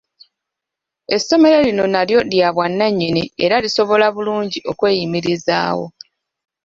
Essomero 1.15 1.57
lino 1.67 1.83
nalyo 1.93 2.19
lya 2.31 2.47
bwannannyini 2.55 3.23
era 3.45 3.55
lisobola 3.63 4.05
bulungi 4.15 4.59
okweyimirizaawo. 4.71 5.85